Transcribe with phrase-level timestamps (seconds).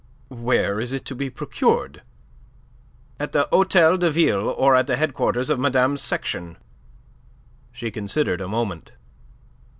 [0.29, 2.01] "Where is it to be procured?"
[3.19, 6.57] "At the Hotel de Ville or at the headquarters of madame's section."
[7.71, 8.93] She considered a moment.